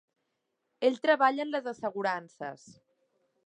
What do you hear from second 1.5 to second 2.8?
les assegurances.